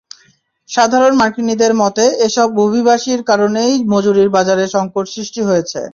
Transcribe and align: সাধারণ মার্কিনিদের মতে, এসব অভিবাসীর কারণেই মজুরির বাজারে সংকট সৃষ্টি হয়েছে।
সাধারণ 0.69 1.13
মার্কিনিদের 1.15 1.73
মতে, 1.81 2.05
এসব 2.27 2.47
অভিবাসীর 2.59 3.19
কারণেই 3.29 3.73
মজুরির 3.91 4.29
বাজারে 4.37 4.65
সংকট 4.75 5.05
সৃষ্টি 5.07 5.41
হয়েছে। 5.47 5.79